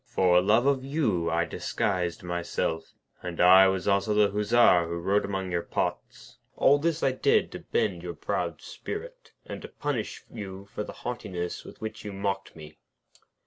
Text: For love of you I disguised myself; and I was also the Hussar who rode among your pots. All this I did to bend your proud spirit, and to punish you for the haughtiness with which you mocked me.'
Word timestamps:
For 0.07 0.41
love 0.41 0.65
of 0.65 0.83
you 0.83 1.29
I 1.29 1.45
disguised 1.45 2.23
myself; 2.23 2.95
and 3.21 3.39
I 3.39 3.67
was 3.67 3.87
also 3.87 4.15
the 4.15 4.29
Hussar 4.31 4.87
who 4.87 4.95
rode 4.97 5.23
among 5.25 5.51
your 5.51 5.61
pots. 5.61 6.39
All 6.55 6.79
this 6.79 7.03
I 7.03 7.11
did 7.11 7.51
to 7.51 7.59
bend 7.59 8.01
your 8.01 8.15
proud 8.15 8.63
spirit, 8.63 9.31
and 9.45 9.61
to 9.61 9.67
punish 9.67 10.23
you 10.27 10.65
for 10.73 10.83
the 10.83 10.91
haughtiness 11.05 11.63
with 11.63 11.81
which 11.81 12.03
you 12.03 12.13
mocked 12.13 12.55
me.' 12.55 12.79